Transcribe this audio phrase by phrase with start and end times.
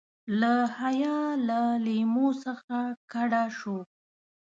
[0.39, 2.77] له حیا له لیمو څخه
[3.11, 3.77] کډه شو.